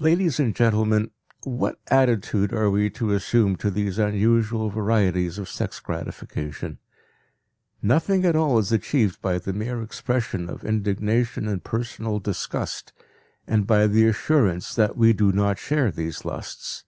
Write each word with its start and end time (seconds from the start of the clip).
Ladies 0.00 0.40
and 0.40 0.56
gentlemen, 0.56 1.12
what 1.44 1.78
attitude 1.86 2.52
are 2.52 2.68
we 2.68 2.90
to 2.90 3.12
assume 3.12 3.54
to 3.54 3.70
these 3.70 3.96
unusual 3.96 4.70
varieties 4.70 5.38
of 5.38 5.48
sex 5.48 5.78
gratification? 5.78 6.78
Nothing 7.80 8.24
at 8.26 8.34
all 8.34 8.58
is 8.58 8.72
achieved 8.72 9.22
by 9.22 9.38
the 9.38 9.52
mere 9.52 9.80
expression 9.80 10.50
of 10.50 10.64
indignation 10.64 11.46
and 11.46 11.62
personal 11.62 12.18
disgust 12.18 12.92
and 13.46 13.64
by 13.64 13.86
the 13.86 14.04
assurance 14.08 14.74
that 14.74 14.96
we 14.96 15.12
do 15.12 15.30
not 15.30 15.60
share 15.60 15.92
these 15.92 16.24
lusts. 16.24 16.82